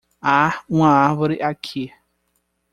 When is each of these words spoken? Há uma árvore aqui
Há 0.19 0.63
uma 0.67 0.89
árvore 0.89 1.43
aqui 1.43 1.93